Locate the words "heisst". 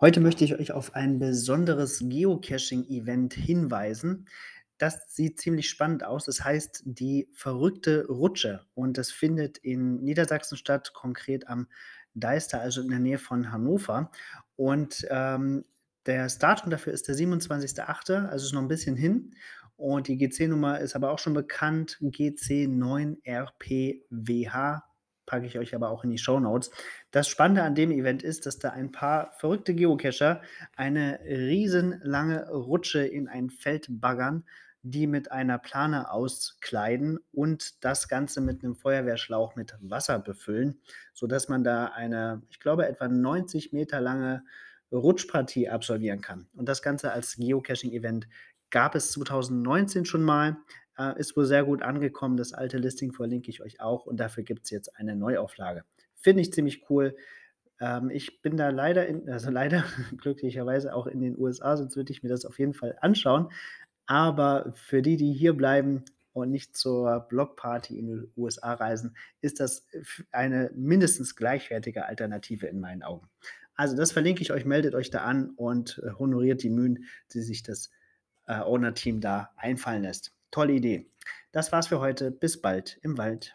6.44-6.82